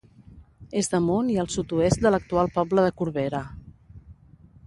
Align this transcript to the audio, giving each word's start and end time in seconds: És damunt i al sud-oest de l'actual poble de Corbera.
És 0.79 0.87
damunt 0.93 1.29
i 1.33 1.35
al 1.43 1.49
sud-oest 1.57 2.01
de 2.05 2.13
l'actual 2.15 2.51
poble 2.57 2.85
de 2.87 2.95
Corbera. 3.03 3.45